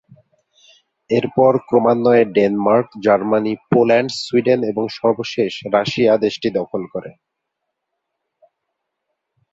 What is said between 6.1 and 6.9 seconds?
দেশটি দখল